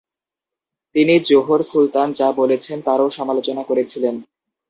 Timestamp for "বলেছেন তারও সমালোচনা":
2.31-3.63